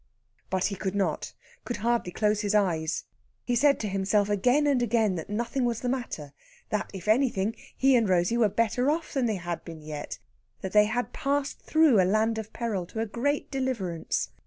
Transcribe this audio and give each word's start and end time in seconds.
But 0.49 0.63
he 0.65 0.75
could 0.75 0.95
not 0.95 1.31
could 1.63 1.77
hardly 1.77 2.11
close 2.11 2.41
his 2.41 2.55
eyes. 2.55 3.03
He 3.45 3.55
said 3.55 3.79
to 3.81 3.87
himself 3.87 4.29
again 4.31 4.65
and 4.65 4.81
again 4.81 5.13
that 5.13 5.29
nothing 5.29 5.63
was 5.63 5.81
the 5.81 5.89
matter; 5.89 6.33
that, 6.71 6.89
if 6.91 7.07
anything, 7.07 7.55
he 7.77 7.95
and 7.95 8.09
Rosey 8.09 8.35
were 8.35 8.49
better 8.49 8.89
off 8.89 9.13
than 9.13 9.27
they 9.27 9.35
had 9.35 9.63
been 9.63 9.83
yet; 9.83 10.17
that 10.61 10.71
they 10.73 10.85
had 10.85 11.13
passed 11.13 11.59
through 11.59 12.01
a 12.01 12.03
land 12.03 12.39
of 12.39 12.51
peril 12.51 12.87
to 12.87 12.99
a 12.99 13.05
great 13.05 13.51
deliverance. 13.51 14.29